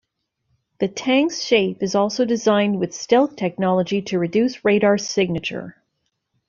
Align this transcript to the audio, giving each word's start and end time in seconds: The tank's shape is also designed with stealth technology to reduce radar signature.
The 0.79 0.87
tank's 0.87 1.43
shape 1.43 1.83
is 1.83 1.93
also 1.93 2.25
designed 2.25 2.79
with 2.79 2.91
stealth 2.91 3.35
technology 3.35 4.01
to 4.01 4.17
reduce 4.17 4.65
radar 4.65 4.97
signature. 4.97 5.79